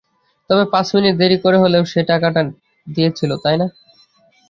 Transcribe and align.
তবে 0.49 0.63
পাঁচমিনিট 0.73 1.15
দেরি 1.17 1.37
করে 1.43 1.57
হলেও 1.63 1.83
সে 1.91 2.01
টাকাটা 2.09 2.41
দিয়েছিল, 2.87 3.31
তাই 3.43 3.55
না? 3.61 3.67